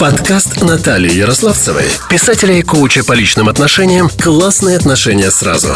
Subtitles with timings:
[0.00, 5.74] Подкаст Натальи Ярославцевой, писателя и коуча по личным отношениям «Классные отношения сразу».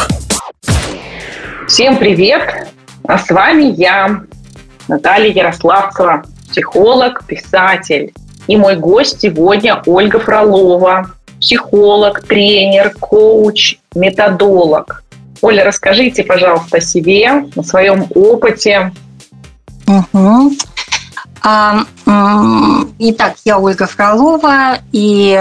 [1.67, 2.67] Всем привет!
[3.07, 4.23] А с вами я,
[4.87, 8.15] Наталья Ярославцева, психолог, писатель.
[8.47, 15.03] И мой гость сегодня Ольга Фролова, психолог, тренер, коуч, методолог.
[15.43, 18.91] Оля, расскажите, пожалуйста, о себе, о своем опыте.
[19.85, 20.53] Угу.
[22.97, 25.33] Итак, я Ольга Фролова, и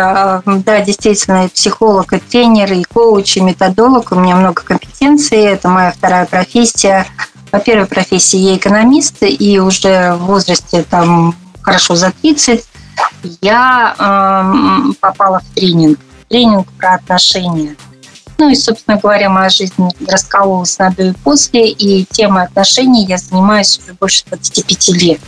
[0.45, 4.13] да, действительно, психолог, и тренер, и коуч, и методолог.
[4.13, 7.07] У меня много компетенций, это моя вторая профессия.
[7.51, 12.65] По первой профессии я экономист, и уже в возрасте там хорошо за 30
[13.41, 15.99] я э, попала в тренинг.
[16.29, 17.77] Тренинг про отношения.
[18.39, 19.73] Ну и, собственно говоря, моя жизнь
[20.07, 25.21] раскололась на до и после, и темой отношений я занимаюсь уже больше 25 лет.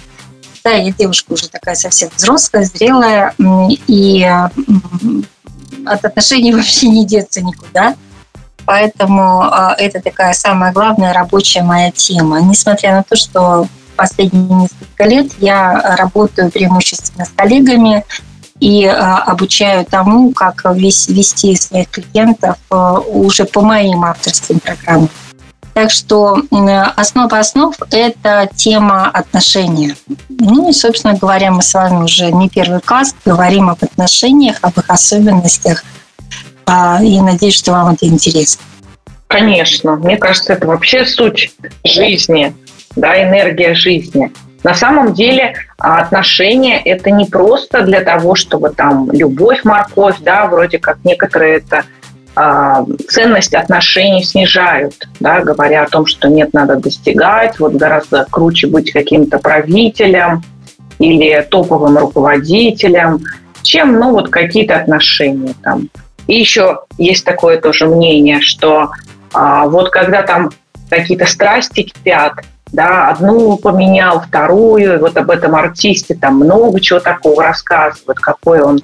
[0.67, 3.33] Да, я девушка уже такая совсем взрослая, зрелая,
[3.87, 4.29] и
[5.87, 7.95] от отношений вообще не деться никуда.
[8.65, 12.41] Поэтому а, это такая самая главная рабочая моя тема.
[12.41, 18.05] Несмотря на то, что последние несколько лет я работаю преимущественно с коллегами
[18.59, 25.11] и а, обучаю тому, как вести своих клиентов а, уже по моим авторским программам.
[25.77, 26.39] Так что
[26.97, 29.95] основа основ– это тема отношения.
[30.31, 34.79] Ну и, собственно говоря, мы с вами уже не первый класс говорим об отношениях, об
[34.79, 35.85] их особенностях.
[36.65, 38.63] А, и надеюсь, что вам это интересно.
[39.27, 39.97] Конечно.
[39.97, 42.55] Мне кажется, это вообще суть жизни,
[42.97, 44.33] да, энергия жизни.
[44.65, 50.79] На самом деле отношения– это не просто для того, чтобы там любовь, морковь, да, вроде
[50.79, 51.96] как некоторые это– а,
[53.09, 58.93] ценность отношений снижают, да, говоря о том, что нет, надо достигать, вот гораздо круче быть
[58.93, 60.43] каким-то правителем
[60.99, 63.21] или топовым руководителем,
[63.63, 65.89] чем, ну, вот какие-то отношения там.
[66.27, 68.91] И еще есть такое тоже мнение, что
[69.33, 70.51] а, вот когда там
[70.91, 72.35] какие-то страсти кипят,
[72.73, 78.61] да, одну поменял, вторую, и вот об этом артисте там много чего такого рассказывают, какой
[78.61, 78.81] он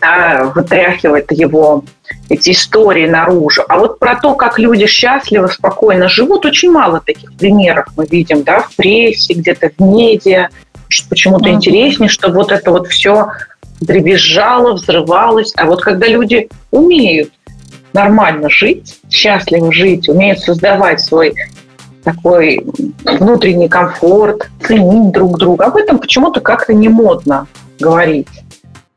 [0.00, 1.84] да, вытряхивает его
[2.28, 3.62] эти истории наружу.
[3.68, 8.42] А вот про то, как люди счастливо, спокойно живут, очень мало таких примеров мы видим,
[8.42, 10.48] да, в прессе, где-то в медиа.
[11.08, 11.54] Почему-то mm-hmm.
[11.54, 13.28] интереснее, что вот это вот все
[13.80, 15.52] дребезжало, взрывалось.
[15.56, 17.30] А вот когда люди умеют
[17.92, 21.34] нормально жить, счастливо жить, умеют создавать свой
[22.04, 22.64] такой
[23.04, 27.46] внутренний комфорт, ценить друг друга, об этом почему-то как-то не модно
[27.78, 28.28] говорить.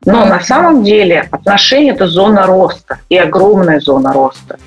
[0.04, 4.58] Но на самом деле отношения– это зона роста, и огромная зона роста.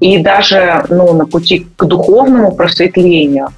[0.00, 3.48] И даже ну, на пути к духовному просветлению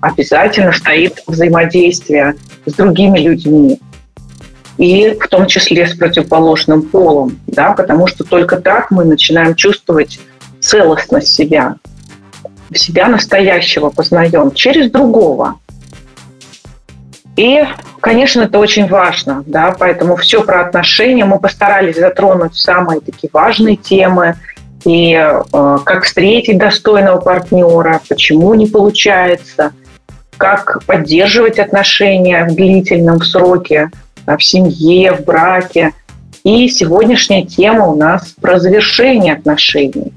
[0.00, 2.34] обязательно стоит взаимодействие
[2.66, 3.78] с другими людьми,
[4.78, 10.18] и в том числе с противоположным полом, да, потому что только так мы начинаем чувствовать
[10.60, 11.76] целостность себя,
[12.72, 15.56] себя настоящего познаем через другого.
[17.36, 17.64] И,
[18.00, 23.76] конечно, это очень важно, да, поэтому все про отношения мы постарались затронуть самые такие важные
[23.76, 24.36] темы,
[24.84, 29.72] и э, как встретить достойного партнера, почему не получается,
[30.36, 33.90] как поддерживать отношения в длительном сроке,
[34.26, 35.92] в семье, в браке.
[36.44, 40.12] И сегодняшняя тема у нас про завершение отношений.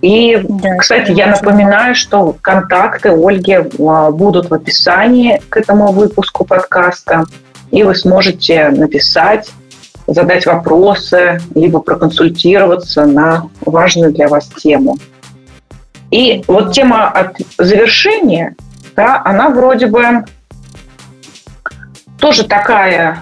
[0.00, 6.44] И, да, кстати, я напоминаю, что контакты Ольги а, будут в описании к этому выпуску
[6.44, 7.24] подкаста,
[7.72, 9.50] и вы сможете написать,
[10.06, 14.98] задать вопросы, либо проконсультироваться на важную для вас тему.
[16.10, 18.54] И вот тема от завершения,
[18.94, 20.24] да, она вроде бы
[22.20, 23.18] тоже такая,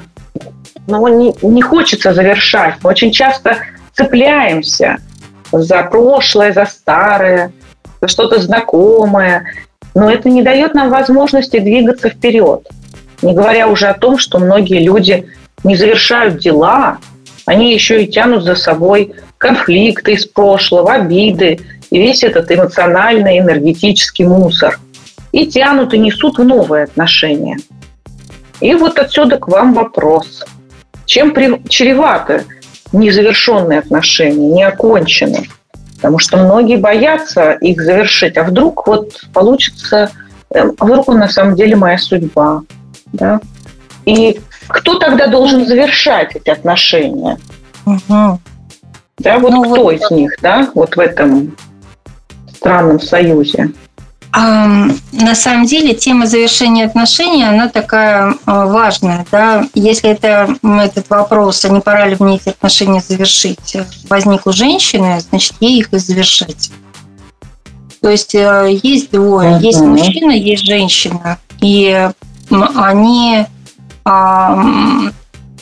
[0.87, 2.75] ну, не, не хочется завершать.
[2.83, 3.57] Мы очень часто
[3.95, 4.99] цепляемся–
[5.53, 7.53] за прошлое, за старое,
[8.01, 9.47] за что-то знакомое.
[9.95, 12.69] Но это не дает нам возможности двигаться вперед.
[13.23, 15.27] Не говоря уже о том, что многие люди
[15.65, 16.99] не завершают дела,
[17.47, 21.61] они еще и тянут за собой конфликты из прошлого, обиды
[21.91, 24.79] и весь этот эмоциональный, энергетический мусор.
[25.33, 27.59] И тянут и несут в новые отношения.
[28.61, 30.45] И вот отсюда к вам вопрос.
[31.05, 31.35] Чем
[31.69, 32.45] чреваты
[32.99, 35.49] незавершенные отношения, не окончены.
[35.97, 38.37] Потому что многие боятся их завершить.
[38.37, 40.11] А вдруг вот получится,
[40.51, 42.63] эм, а вдруг он на самом деле моя судьба.
[43.13, 43.41] Да?
[44.05, 47.39] И кто тогда должен завершать эти отношения?
[47.87, 48.41] Угу.
[49.19, 51.57] Да, вот ну, кто вот, из них, да, вот в этом
[52.55, 53.71] странном союзе?
[54.37, 59.25] На самом деле тема завершения отношений, она такая а, важная.
[59.33, 59.67] Да?
[59.73, 63.79] Если это, этот вопрос, а не пора ли мне эти отношения завершить,
[64.11, 66.71] возник у женщины, значит, ей их и завершать.
[68.03, 69.63] То есть э, есть двое, uh-huh.
[69.63, 71.39] есть мужчина, есть женщина.
[71.63, 72.11] И
[72.51, 73.47] они,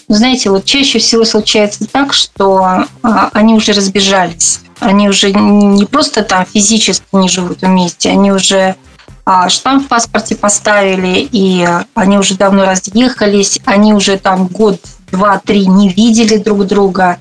[0.08, 4.60] знаете, вот чаще всего случается так, что они уже разбежались.
[4.84, 8.76] Они уже не просто там физически не живут вместе, они уже
[9.24, 14.78] а, штамп в паспорте поставили, и они уже давно разъехались, они уже там год,
[15.10, 17.16] два, три не видели друг друга,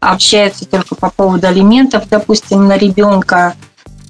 [0.00, 3.54] общаются только по поводу алиментов, допустим, на ребенка,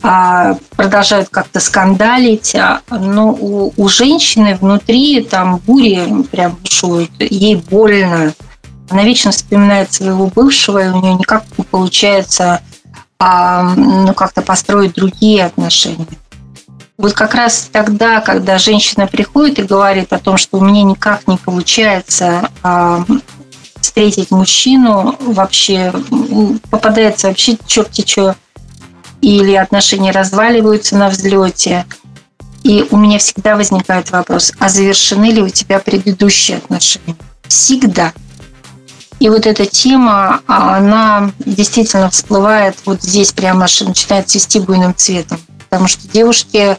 [0.02, 2.54] а, продолжают как-то скандалить.
[2.54, 8.32] А, но у, у женщины внутри там бури прям бушуют, ей больно.
[8.88, 12.62] Она вечно вспоминает своего бывшего, и у нее никак не получается
[13.26, 16.06] а, ну, как-то построить другие отношения.
[16.98, 21.26] Вот как раз тогда, когда женщина приходит и говорит о том, что у меня никак
[21.26, 23.02] не получается а,
[23.80, 25.90] встретить мужчину, вообще
[26.70, 28.36] попадается вообще черти что,
[29.22, 31.86] или отношения разваливаются на взлете.
[32.62, 37.16] И у меня всегда возникает вопрос, а завершены ли у тебя предыдущие отношения?
[37.48, 38.12] Всегда.
[39.20, 45.38] И вот эта тема, она действительно всплывает вот здесь прямо начинает цвести буйным цветом.
[45.68, 46.76] Потому что девушки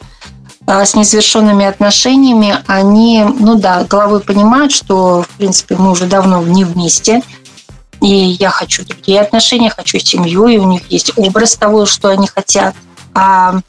[0.68, 6.42] а, с незавершенными отношениями, они, ну да, головой понимают, что, в принципе, мы уже давно
[6.42, 7.22] не вместе,
[8.02, 12.28] и я хочу другие отношения, хочу семью, и у них есть образ того, что они
[12.28, 12.76] хотят.
[13.14, 13.60] А,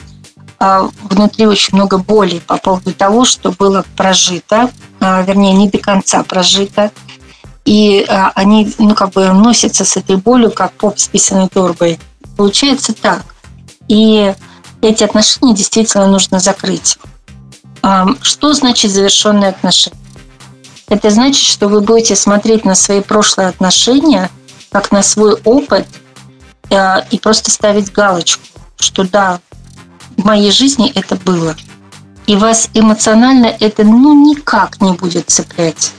[0.58, 4.70] а внутри очень много боли по поводу того, что было прожито,
[5.00, 6.90] а, вернее, не до конца прожито,
[7.66, 11.98] и а, они, ну, как бы носятся с этой болью, как поп с писаной торбой.
[12.36, 13.24] Получается так.
[13.88, 14.32] И
[14.80, 16.96] эти отношения действительно нужно закрыть.
[17.82, 19.98] А, что значит завершенные отношения?
[20.88, 24.30] Это значит, что вы будете смотреть на свои прошлые отношения
[24.70, 25.88] как на свой опыт
[26.70, 28.44] а, и просто ставить галочку,
[28.78, 29.40] что да,
[30.16, 31.56] в моей жизни это было.
[32.28, 35.92] И вас эмоционально это ну никак не будет цеплять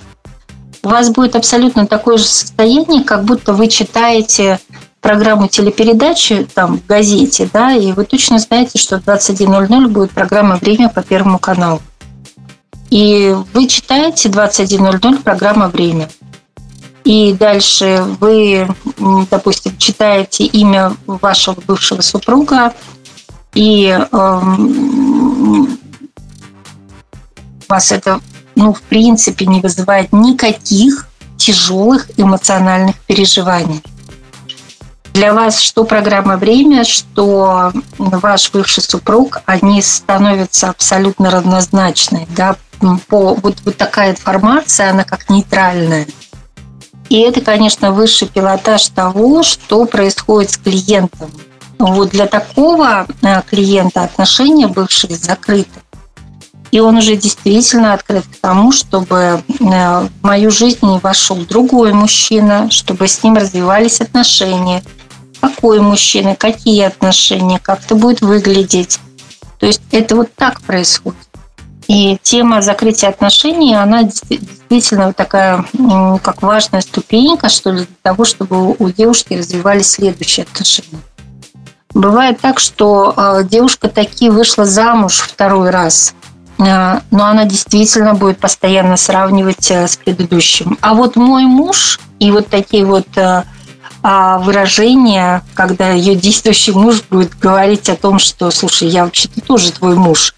[0.88, 4.58] у вас будет абсолютно такое же состояние, как будто вы читаете
[5.02, 10.56] программу телепередачи там в газете, да, и вы точно знаете, что в 21.00 будет программа
[10.56, 11.82] «Время» по Первому каналу.
[12.90, 16.10] И вы читаете 21.00 программа «Время».
[17.04, 18.66] И дальше вы,
[19.30, 22.74] допустим, читаете имя вашего бывшего супруга,
[23.54, 25.78] и эм,
[27.68, 28.22] вас это
[28.58, 31.08] ну, в принципе, не вызывает никаких
[31.38, 33.84] тяжелых эмоциональных переживаний.
[35.14, 42.28] Для вас что программа «Время», что ваш бывший супруг, они становятся абсолютно равнозначны.
[42.36, 42.56] Да?
[43.08, 46.08] По, вот, вот такая информация, она как нейтральная.
[47.10, 51.30] И это, конечно, высший пилотаж того, что происходит с клиентом.
[51.78, 55.80] Вот для такого э, клиента отношения бывших закрыты.
[56.72, 61.94] И он уже действительно открыт к тому, чтобы э, в мою жизнь не вошел другой
[61.94, 64.84] мужчина, чтобы с ним развивались отношения.
[65.40, 69.00] Какой мужчина, какие отношения, как это будет выглядеть.
[69.60, 71.20] То есть это вот так происходит.
[71.88, 75.64] И тема закрытия отношений, она действительно такая,
[76.22, 81.00] как важная ступенька, что ли, для того, чтобы у девушки развивались следующие отношения.
[81.94, 86.14] Бывает так, что э, девушка таки вышла замуж второй раз–
[86.58, 90.78] но она действительно будет постоянно сравнивать э, с предыдущим.
[90.82, 93.44] А вот мой муж и вот такие вот э,
[94.02, 99.72] а, выражения, когда ее действующий муж будет говорить о том, что, слушай, я вообще-то тоже
[99.72, 100.34] твой муж.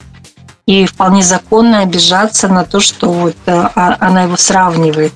[0.65, 5.13] И вполне законно обижаться на то, что вот э, а, она его сравнивает.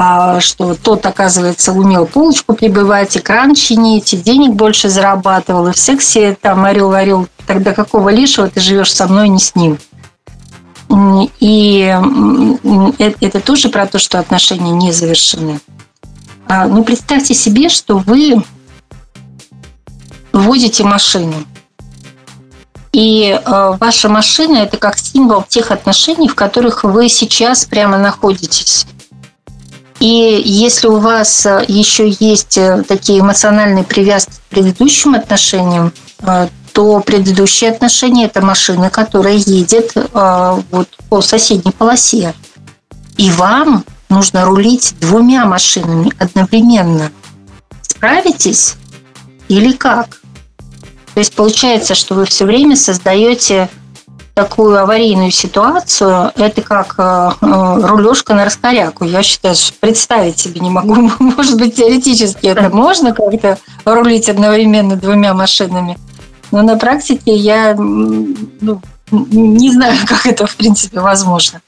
[0.00, 5.78] А что тот, оказывается, умел полочку прибывать, экран чинить, и денег больше зарабатывал, и в
[5.78, 7.26] сексе там орел-орел.
[7.46, 9.78] Тогда какого лишего ты живешь со мной, не с ним?
[11.40, 11.96] И
[13.08, 15.60] это тоже про то, что отношения не завершены.
[16.46, 18.42] А, ну, представьте себе, что вы
[20.32, 21.34] водите машину.
[22.92, 28.86] И э, ваша машина– это как символ тех отношений, в которых вы сейчас прямо находитесь.
[30.00, 35.92] И если у вас э, еще есть э, такие эмоциональные привязки к предыдущим отношениям,
[36.78, 42.34] что предыдущие отношения– это машина, которая едет э, вот по соседней полосе.
[43.16, 47.10] И вам нужно рулить двумя машинами одновременно.
[47.82, 48.76] Справитесь
[49.48, 50.20] или как?
[51.14, 53.68] То есть получается, что вы все время создаете
[54.34, 59.04] такую аварийную ситуацию, это как э, э, рулежка на раскоряку.
[59.04, 60.94] Я считаю, что представить себе не могу.
[61.18, 65.98] Может быть, теоретически это можно как-то рулить одновременно двумя машинами.
[66.50, 71.60] Но на практике я ну, не знаю, как это в принципе возможно.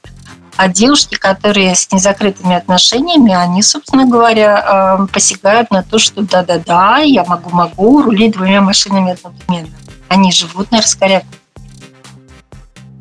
[0.57, 6.97] А девушки, которые с незакрытыми отношениями, они, собственно говоря, э, посягают на то, что да-да-да,
[6.97, 9.75] я могу-могу рулить двумя машинами одновременно.
[10.07, 11.25] Они живут на раскоряку.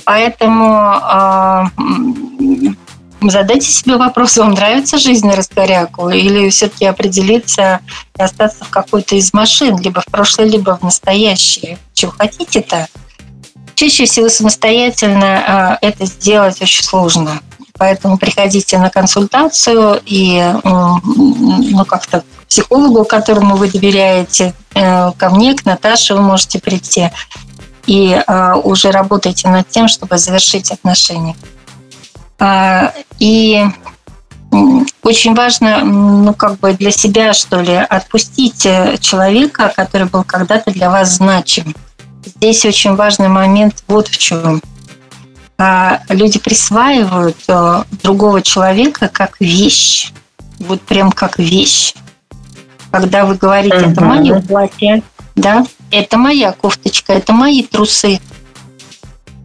[0.04, 1.64] Поэтому э,
[3.28, 7.80] задайте себе вопрос, вам нравится жизнь на раскоряку или все-таки определиться
[8.18, 11.78] и остаться в какой-то из машин, либо в прошлое, либо в настоящее.
[11.92, 12.88] Чего хотите-то?
[13.74, 17.40] Чаще всего самостоятельно э, это сделать очень сложно.
[17.78, 25.54] Поэтому приходите на консультацию и ну, как-то к психологу, которому вы доверяете, э, ко мне,
[25.54, 27.10] к Наташе вы можете прийти
[27.86, 31.34] и э, уже работаете над тем, чтобы завершить отношения.
[32.40, 33.62] А, и
[35.02, 40.72] очень важно, ну, как бы для себя, что ли, отпустить э, человека, который был когда-то
[40.72, 41.74] для вас значим.
[42.24, 44.62] Здесь очень важный момент вот в чем.
[45.58, 50.10] А, люди присваивают э, другого человека как вещь.
[50.58, 51.94] Вот прям как вещь.
[52.90, 55.02] Когда вы говорите, это мое платье,
[55.36, 58.20] да, это моя кофточка, это мои трусы.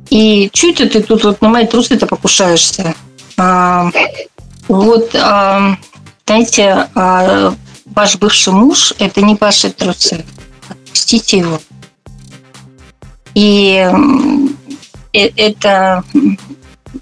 [0.10, 2.94] И чуть ты тут вот на мои трусы-то покушаешься?
[3.38, 3.90] А,
[4.68, 5.78] вот, а,
[6.26, 7.54] знаете, а,
[7.86, 10.26] ваш бывший муж– это не ваши трусы.
[10.70, 11.60] Отпустите его.
[13.34, 13.92] И
[15.14, 16.04] э, это,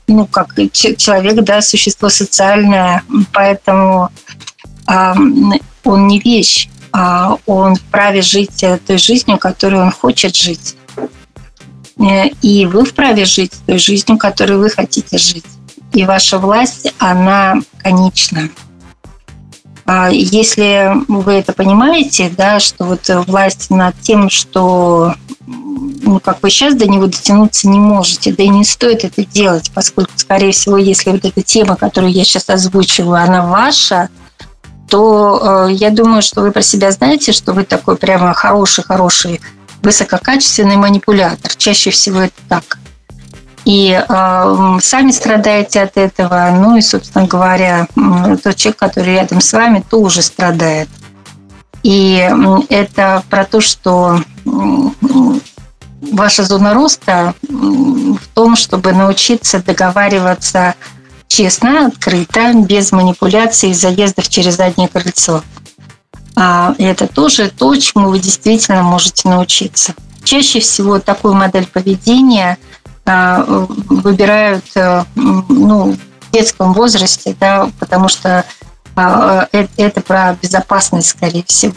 [0.08, 4.10] ну, как человек, да, существо социальное, поэтому
[4.88, 5.16] а,
[5.84, 10.76] он не вещь, а он вправе жить той жизнью, которую он хочет жить.
[12.00, 15.46] Э, и вы вправе жить той жизнью, которую вы хотите жить.
[15.94, 18.50] И ваша власть, она конечна.
[19.86, 25.14] А если вы это понимаете, да, что вот власть над тем, что
[25.46, 29.72] ну, как вы сейчас до него дотянуться не можете, да и не стоит это делать,
[29.74, 34.10] поскольку, скорее всего, если вот эта тема, которую я сейчас озвучиваю, она ваша,
[34.90, 39.42] то э, я думаю, что вы про себя знаете, что вы такой прямо хороший-хороший
[39.84, 41.54] высококачественный манипулятор.
[41.56, 42.80] Чаще всего это так.
[43.66, 47.88] И э, сами страдаете от этого, ну и, собственно говоря,
[48.44, 50.90] тот человек, который рядом с вами, тоже страдает.
[51.84, 52.30] И
[52.70, 54.20] это про то, что
[56.12, 60.76] ваша зона роста в том, чтобы научиться договариваться
[61.28, 65.42] честно, открыто, без манипуляций и заездов через заднее крыльцо.
[66.36, 69.94] А это тоже то, чему вы действительно можете научиться.
[70.24, 72.58] Чаще всего такую модель поведения
[73.06, 78.46] а, выбирают э, ну, в детском возрасте, да, потому что
[78.96, 81.74] а, э, это про безопасность, скорее всего.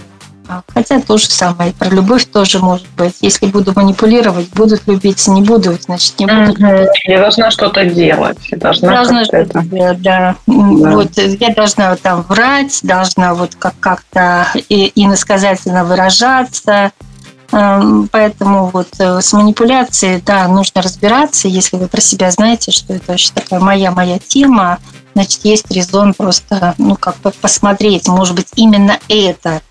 [0.72, 1.72] Хотя то же самое.
[1.72, 3.16] Про любовь тоже может быть.
[3.20, 6.58] Если буду манипулировать, будут любить, не буду, значит, не будут.
[6.58, 6.88] Угу.
[7.04, 8.38] Я должна что-то делать.
[8.50, 10.36] Я должна, должна что-то делать, да.
[10.46, 10.90] да.
[10.90, 16.92] Вот я должна там врать, должна вот как- как-то и, иносказательно выражаться.
[17.52, 21.46] Эм, поэтому вот э, с манипуляцией, да, нужно разбираться.
[21.46, 24.78] Если вы про себя знаете, что это вообще такая моя-моя тема,
[25.14, 29.62] значит, есть резон просто, ну, как бы посмотреть, может быть, именно это–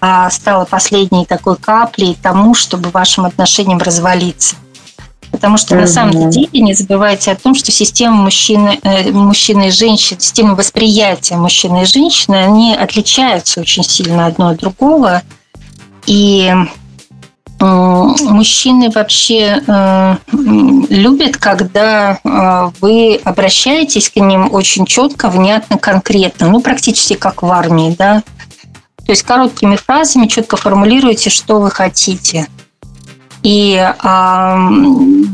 [0.00, 4.56] а стало последней такой каплей тому, чтобы вашим отношениям развалиться.
[5.30, 5.80] Потому что mm-hmm.
[5.80, 10.54] на самом деле не забывайте о том, что система мужчины, э, мужчины и женщины, система
[10.54, 15.22] восприятия мужчины и женщины, они отличаются очень сильно одно от другого.
[16.06, 16.52] И
[17.60, 26.60] мужчины вообще э, любят, когда э, вы обращаетесь к ним очень четко, внятно, конкретно, ну
[26.60, 28.22] практически как в армии, да,
[29.10, 32.46] то есть короткими фразами четко формулируете, что вы хотите.
[33.42, 34.56] И э,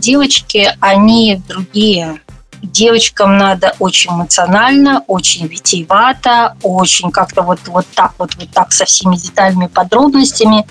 [0.01, 2.23] девочки, они другие.
[2.63, 8.87] Девочкам надо очень эмоционально, очень витиевато, очень как-то вот, вот так вот, вот так со
[8.87, 10.67] всеми деталями, подробностями.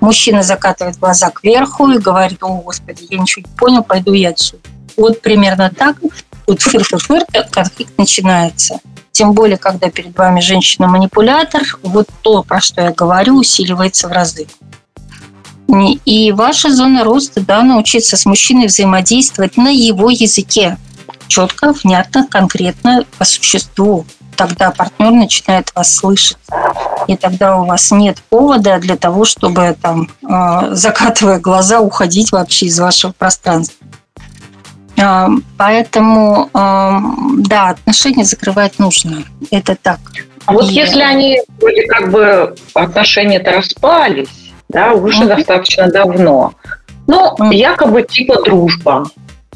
[0.00, 4.68] Мужчина закатывает глаза кверху и говорит, о, Господи, я ничего не понял, пойду я отсюда.
[4.98, 5.96] Вот примерно так.
[6.46, 8.80] Вот фыр-фыр-фыр, конфликт начинается.
[9.12, 14.46] Тем более, когда перед вами женщина-манипулятор, вот то, про что я говорю, усиливается в разы.
[16.04, 20.76] И ваша зона роста, да, научиться с мужчиной взаимодействовать на его языке.
[21.26, 24.04] Четко, внятно, конкретно, по существу.
[24.36, 26.36] Тогда партнер начинает вас слышать.
[27.06, 32.66] И тогда у вас нет повода для того, чтобы, там, а, закатывая глаза, уходить вообще
[32.66, 33.83] из вашего пространства.
[35.04, 39.24] А, поэтому, да, отношения закрывать нужно.
[39.50, 39.98] Это так.
[40.46, 40.72] А вот и...
[40.72, 45.36] если они вроде как бы отношения-то распались, да, уже mm-hmm.
[45.36, 46.54] достаточно давно,
[47.06, 47.54] ну, mm-hmm.
[47.54, 49.04] якобы типа дружба.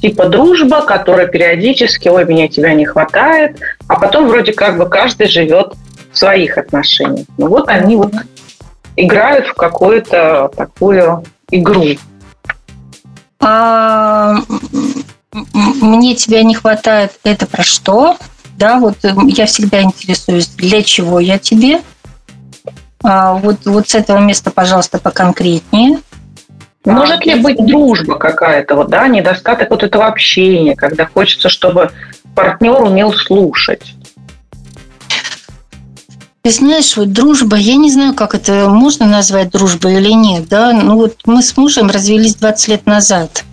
[0.01, 5.29] Типа дружба, которая периодически, ой, меня тебя не хватает, а потом вроде как бы каждый
[5.29, 5.75] живет
[6.13, 7.27] в своих отношениях.
[7.37, 8.13] Ну вот они вот
[8.97, 11.85] играют в какую-то такую игру.
[13.41, 14.37] А,
[15.33, 17.13] мне тебя не хватает.
[17.25, 18.17] Это про что?
[18.57, 21.81] Да, вот э, я всегда интересуюсь, для чего я тебе.
[23.03, 26.01] А, вот, вот с этого места, пожалуйста, поконкретнее.
[26.85, 31.91] Может ли быть дружба какая-то, вот, да, недостаток вот этого общения, когда хочется, чтобы
[32.35, 33.95] партнер умел слушать?
[36.43, 40.73] Ты знаешь, вот дружба, я не знаю, как это можно назвать дружбой или нет, да,
[40.73, 43.45] ну вот мы с мужем развелись 20 лет назад.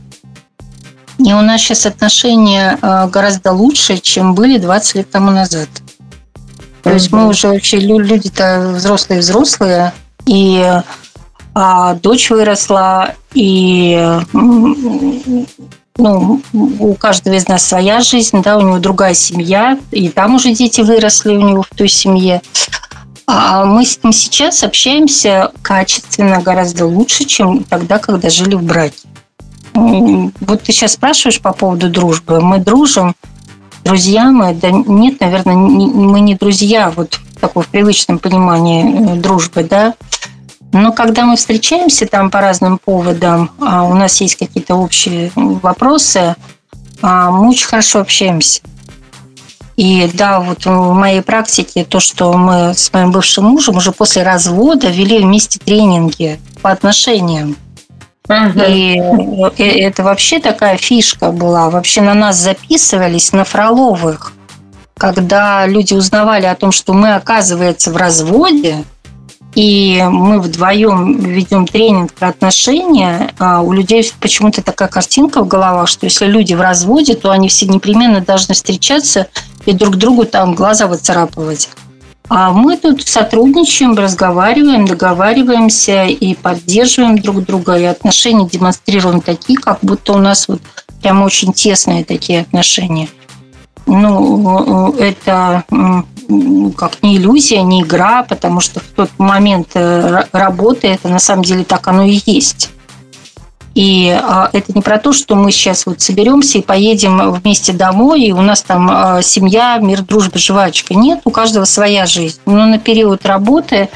[1.17, 5.69] И у нас сейчас отношения а, гораздо лучше, чем были 20 лет тому назад.
[6.83, 9.93] То есть мы уже вообще люди-то взрослые-взрослые,
[10.25, 10.81] и
[11.53, 14.19] а, дочь выросла, и
[15.97, 20.51] ну, у каждого из нас своя жизнь, да, у него другая семья, и там уже
[20.51, 22.41] дети выросли у него в той семье.
[23.27, 29.04] А мы с ним сейчас общаемся качественно гораздо лучше, чем тогда, когда жили в браке.
[30.41, 32.41] Вот ты сейчас спрашиваешь по поводу дружбы.
[32.41, 33.15] Мы дружим,
[33.83, 34.53] друзья мы.
[34.53, 39.93] Да нет, наверное, мы не друзья, вот в таком привычном понимании э, дружбы, да.
[40.71, 46.35] Но когда мы встречаемся там по разным поводам, а у нас есть какие-то общие вопросы,
[47.01, 48.61] а мы очень хорошо общаемся.
[49.77, 54.23] И да, вот в моей практике то, что мы с моим бывшим мужем уже после
[54.23, 57.57] развода вели вместе тренинги по отношениям.
[58.27, 59.47] Uh-huh.
[59.55, 61.69] И это вообще такая фишка была.
[61.69, 64.33] Вообще на нас записывались на Фроловых,
[64.97, 68.83] когда люди узнавали о том, что мы, оказывается, в разводе,
[69.53, 75.87] и мы вдвоем ведем тренинг про отношения, а у людей почему-то такая картинка в головах,
[75.87, 79.27] что если люди в разводе, то они все непременно должны встречаться
[79.65, 81.69] и друг другу там глаза выцарапывать.
[82.27, 89.79] А мы тут сотрудничаем, разговариваем, договариваемся и поддерживаем друг друга, и отношения демонстрируем такие, как
[89.81, 90.61] будто у нас вот
[91.01, 93.09] прям очень тесные такие отношения.
[93.85, 95.63] Ну, это
[96.75, 101.43] как не иллюзия, не игра, потому что в тот момент э, работы это на самом
[101.43, 102.71] деле так оно и есть.
[103.75, 108.23] И а, это не про то, что мы сейчас вот соберемся и поедем вместе домой,
[108.23, 110.93] и у нас там а, семья, мир, дружба, жвачка.
[110.95, 112.39] Нет, у каждого своя жизнь.
[112.45, 113.89] Но на период работы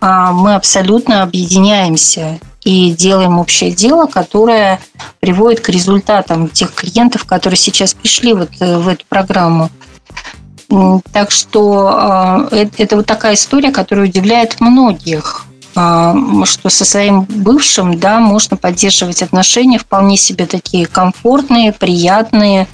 [0.00, 4.80] а, мы абсолютно объединяемся и делаем общее дело, которое
[5.20, 9.70] приводит к результатам тех клиентов, которые сейчас пришли вот э, в эту программу.
[11.12, 15.45] Так что это вот такая история, которая удивляет многих.
[15.78, 16.14] А,
[16.46, 22.66] что со своим бывшим, да, можно поддерживать отношения вполне себе такие комфортные, приятные.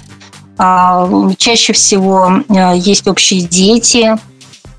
[0.57, 4.17] А, чаще всего а, есть общие дети,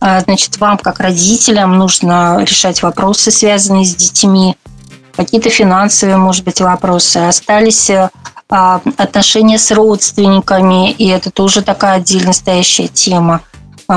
[0.00, 4.54] значит, вам как родителям нужно решать вопросы, связанные с детьми,
[5.16, 7.18] какие-то финансовые, может быть, вопросы.
[7.18, 7.90] Остались
[8.48, 13.54] отношения с родственниками, и это тоже такая отдельно стоящая тема– а,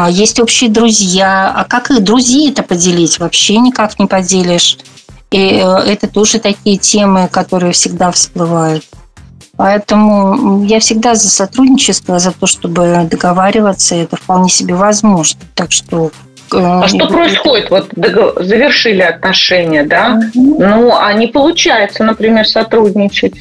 [0.09, 1.53] есть общие друзья.
[1.55, 3.19] А как их друзей-то поделить?
[3.19, 4.77] Вообще никак не поделишь.
[5.31, 8.85] И э, это тоже такие темы, которые всегда всплывают.
[9.57, 15.41] Поэтому я всегда за сотрудничество, за то, чтобы договариваться, это вполне себе возможно.
[15.55, 16.11] Так что
[16.53, 17.69] э, а что происходит?
[17.71, 17.89] Вот
[18.37, 20.21] завершили отношения, да?
[20.35, 20.63] Угу.
[20.63, 23.33] Ну, а не получается, например, сотрудничать.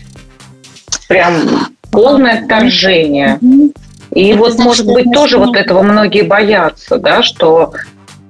[1.07, 3.39] Прям полное отторжение.
[3.41, 3.73] Угу.
[4.17, 7.75] И это вот, значит, может быть, тоже вот этого многие боятся, да, что,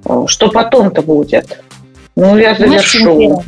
[0.03, 1.61] э, что потом-то будет.
[2.17, 3.41] Ну, я завершу.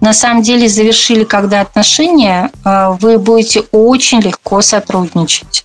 [0.00, 5.64] На самом деле завершили, когда отношения, э, вы будете очень легко сотрудничать.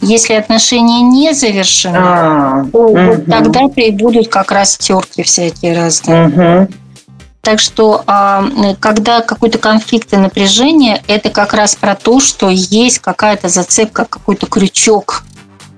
[0.00, 3.22] Если отношения не завершены, а, то угу.
[3.30, 6.28] тогда будут как раз терки всякие разные.
[6.28, 6.68] Угу.
[7.42, 8.44] Так что, а,
[8.80, 14.46] когда какой-то конфликт и напряжение, это как раз про то, что есть какая-то зацепка, какой-то
[14.46, 15.24] крючок.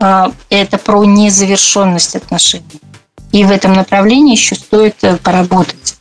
[0.01, 2.81] А, это про незавершенность отношений.
[3.31, 5.97] И в этом направлении еще стоит э, поработать.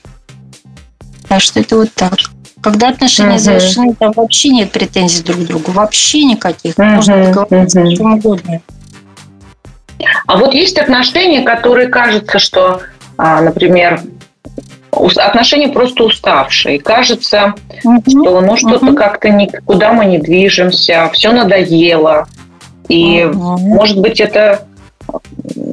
[1.29, 2.13] Так что это вот так.
[2.61, 3.39] Когда отношения uh-huh.
[3.39, 6.75] завершены, там вообще нет претензий друг к другу, вообще никаких.
[6.75, 6.95] Uh-huh.
[6.95, 7.93] Можно договориться uh-huh.
[7.93, 8.61] о чем угодно.
[10.27, 12.81] А вот есть отношения, которые кажется, что,
[13.17, 14.01] а, например,
[14.91, 16.79] отношения просто уставшие.
[16.79, 18.01] Кажется, угу.
[18.07, 18.95] что ну что-то угу.
[18.95, 22.27] как-то никуда мы не движемся, все надоело.
[22.87, 23.57] И, угу.
[23.59, 24.67] может быть, это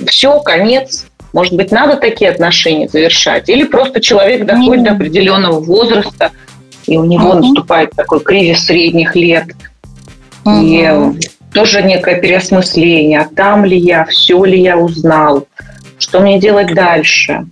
[0.07, 1.07] все, конец.
[1.33, 3.49] Может быть, надо такие отношения завершать.
[3.49, 4.85] Или просто человек доходит угу.
[4.85, 6.33] до определенного возраста,
[6.87, 7.41] и у него угу.
[7.41, 9.47] наступает такой кризис средних лет.
[10.45, 10.61] Угу.
[10.63, 10.91] И
[11.53, 13.21] тоже некое переосмысление.
[13.21, 15.47] А там ли я, все ли я узнал,
[15.99, 17.47] что мне делать дальше.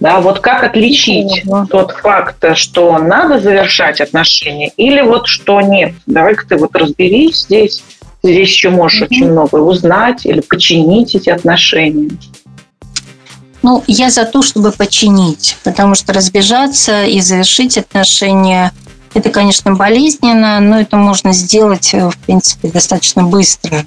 [0.00, 1.66] Да, вот как отличить угу.
[1.66, 5.94] тот факт, что надо завершать отношения, или вот что нет.
[6.06, 7.82] Давай-ка ты вот разберись здесь.
[8.22, 9.08] Здесь еще можешь угу.
[9.10, 12.10] очень много узнать или починить эти отношения.
[13.62, 18.72] Ну, я за то, чтобы починить, потому что разбежаться и завершить отношения
[19.14, 23.84] это, конечно, болезненно, но это можно сделать, в принципе, достаточно быстро.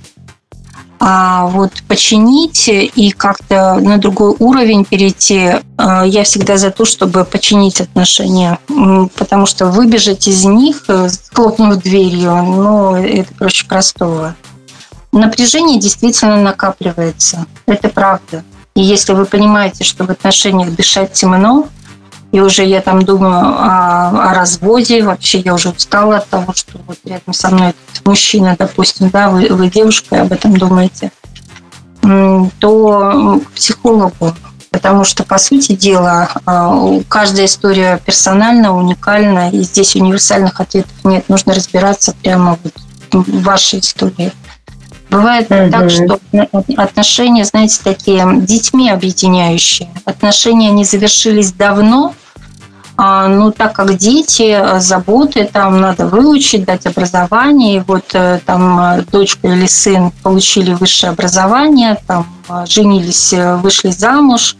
[1.00, 5.62] А вот починить и как-то на другой уровень перейти, э,
[6.06, 8.58] я всегда за то, чтобы починить отношения,
[9.16, 14.36] потому что выбежать из них, э, хлопнув дверью, ну, это проще простого.
[15.12, 18.44] Напряжение действительно накапливается, это правда.
[18.76, 21.68] И если вы понимаете, что в отношениях дышать темно,
[22.32, 25.04] и уже я там думаю о, о разводе.
[25.04, 29.30] Вообще я уже устала от того, что вот рядом со мной этот мужчина, допустим, да,
[29.30, 31.12] вы, вы девушка, об этом думаете,
[32.60, 34.36] то к психологу.
[34.70, 41.28] Потому что, по сути дела, а, каждая история персональна, уникальна, и здесь универсальных ответов нет.
[41.30, 44.32] Нужно разбираться прямо вот в вашей истории.
[45.10, 45.72] Бывает угу.
[45.72, 46.20] так, что
[46.76, 49.90] отношения, знаете, такие детьми объединяющие.
[50.06, 52.14] Отношения не завершились давно,
[52.98, 57.78] а, ну, так как дети, э, заботы, там надо выучить, дать образование.
[57.78, 62.26] И вот э, там э, дочка или сын получили высшее образование, там
[62.66, 64.58] женились, вышли замуж.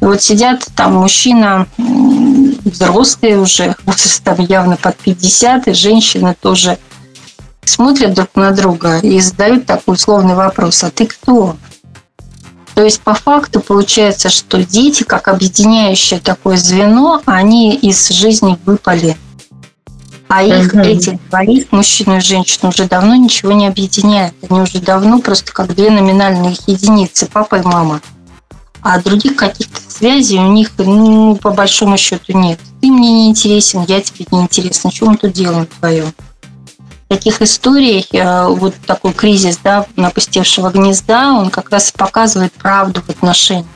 [0.00, 6.78] И вот сидят там мужчина взрослые уже, возрастом явно под 50, и женщина тоже–
[7.66, 11.56] смотрят друг на друга и задают такой условный вопрос, а ты кто?
[12.74, 19.16] То есть по факту получается, что дети, как объединяющее такое звено, они из жизни выпали.
[20.28, 20.80] А их, угу.
[20.80, 24.34] этих двоих, мужчину и женщину, уже давно ничего не объединяет.
[24.48, 28.00] Они уже давно просто как две номинальные единицы, папа и мама.
[28.82, 32.58] А других каких-то связей у них, ну, по большому счету, нет.
[32.80, 34.90] Ты мне не интересен, я тебе не интересен.
[34.90, 36.12] Что мы тут делаем вдвоем?
[37.14, 43.08] Таких историй, э, вот такой кризис да, напустевшего гнезда, он как раз показывает правду в
[43.08, 43.66] отношениях.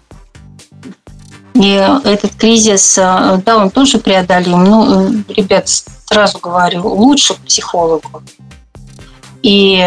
[1.55, 1.71] И
[2.05, 4.65] этот кризис, э, да, он тоже преодолим.
[4.65, 8.23] Ну, ребят, сразу говорю, лучше к психологу.
[9.43, 9.79] И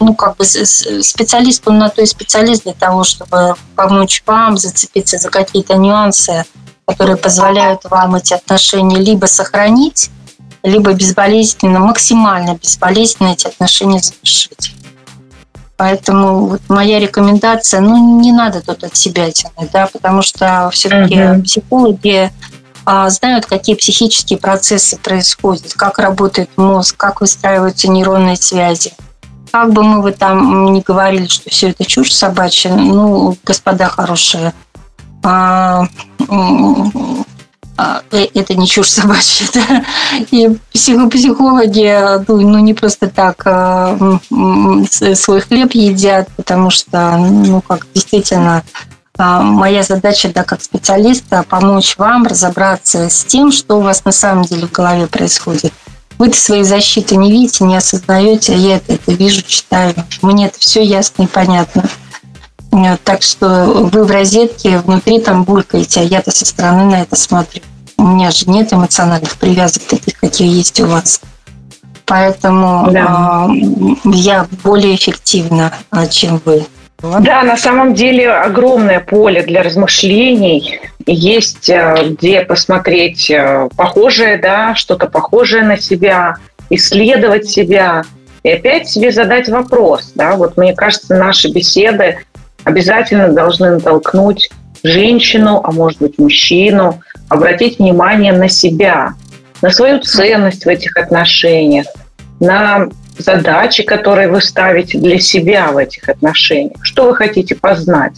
[0.00, 5.18] ну, как бы специалист, он на то и специалист для того, чтобы помочь вам зацепиться
[5.18, 6.44] за какие-то нюансы,
[6.86, 10.10] которые позволяют вам эти отношения либо сохранить,
[10.64, 14.74] либо безболезненно, максимально безболезненно эти отношения завершить.
[15.76, 21.16] Поэтому вот моя рекомендация, ну, не надо тут от себя тянуть, да, потому что все-таки
[21.16, 21.42] uh-huh.
[21.42, 22.32] психологи
[22.86, 28.92] а, знают, какие психические процессы происходят, как работает мозг, как выстраиваются нейронные связи.
[29.50, 34.54] Как бы мы вы там не говорили, что все это чушь собачья, ну, господа хорошие,
[35.22, 35.86] а,
[37.76, 39.46] это не чушь собачья.
[39.54, 39.84] Да?
[40.30, 43.96] И психологи ну, ну, не просто так а,
[45.14, 48.62] свой хлеб едят, потому что, ну, как действительно,
[49.16, 54.12] а, моя задача, да, как специалиста, помочь вам разобраться с тем, что у вас на
[54.12, 55.72] самом деле в голове происходит.
[56.18, 59.94] Вы-то своей защиты не видите, не осознаете, а я это, это вижу, читаю.
[60.22, 61.88] Мне это все ясно и понятно.
[63.04, 67.62] Так что вы в розетке внутри там булькаете, а я-то со стороны на это смотрю.
[67.96, 71.20] У меня же нет эмоциональных привязок таких, какие есть у вас.
[72.06, 73.48] Поэтому да.
[73.48, 76.66] э, я более эффективна, а, чем вы.
[77.00, 80.80] Да, на самом деле огромное поле для размышлений.
[81.06, 86.36] Есть э, где посмотреть э, похожее, да, что-то похожее на себя,
[86.70, 88.04] исследовать себя
[88.42, 90.12] и опять себе задать вопрос.
[90.14, 92.18] Да, вот мне кажется, наши беседы
[92.64, 94.50] обязательно должны натолкнуть
[94.82, 99.14] женщину, а может быть мужчину, обратить внимание на себя,
[99.62, 101.86] на свою ценность в этих отношениях,
[102.40, 106.78] на задачи, которые вы ставите для себя в этих отношениях.
[106.82, 108.14] Что вы хотите познать?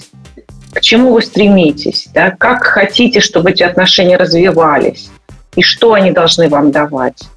[0.73, 2.09] К чему вы стремитесь?
[2.13, 2.31] Да?
[2.31, 5.11] Как хотите, чтобы эти отношения развивались?
[5.55, 7.29] И что они должны вам давать?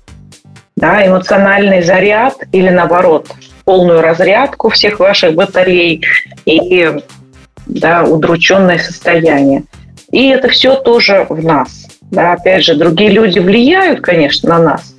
[0.76, 3.28] Да, эмоциональный заряд или наоборот
[3.70, 6.04] полную разрядку всех ваших батарей
[6.48, 6.92] и
[7.68, 9.66] да, удрученное состояние.
[10.12, 11.86] И это все тоже в нас.
[12.10, 14.96] Да, опять же, другие люди влияют, конечно, на нас,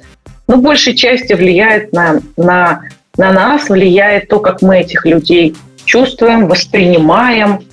[0.46, 2.82] но большей части влияет на, на,
[3.16, 7.64] на нас, влияет то, как мы этих людей чувствуем, воспринимаем,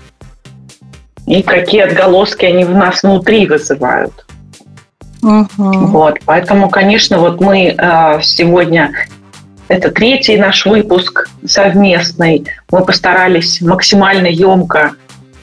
[1.27, 4.25] и какие отголоски они в нас внутри вызывают.
[5.21, 5.47] Угу.
[5.57, 8.93] Вот, поэтому, конечно, вот мы э, сегодня
[9.67, 12.45] это третий наш выпуск совместный.
[12.71, 14.93] Мы постарались максимально емко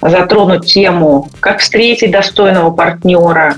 [0.01, 3.57] затронуть тему, как встретить достойного партнера,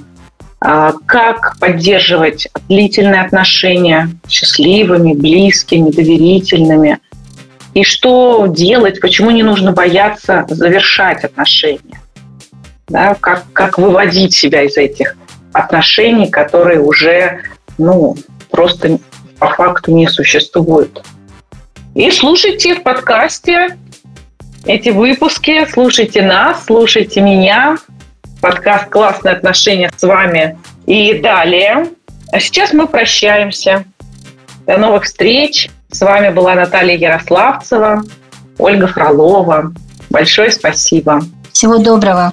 [0.60, 6.98] а, как поддерживать длительные отношения счастливыми, близкими, доверительными,
[7.74, 12.00] и что делать, почему не нужно бояться завершать отношения,
[12.88, 15.16] да, как, как выводить себя из этих
[15.52, 17.40] отношений, которые уже
[17.76, 18.16] ну,
[18.50, 18.98] просто
[19.38, 21.02] по факту не существуют.
[21.94, 23.76] И слушайте в подкасте
[24.64, 27.78] эти выпуски, слушайте нас, слушайте меня.
[28.42, 31.88] Подкаст «Классные отношения» с вами и далее.
[32.32, 33.84] А сейчас мы прощаемся.
[34.66, 35.70] До новых встреч.
[35.90, 38.02] С вами была Наталья Ярославцева,
[38.58, 39.72] Ольга Фролова.
[40.10, 41.22] Большое спасибо.
[41.52, 42.32] Всего доброго.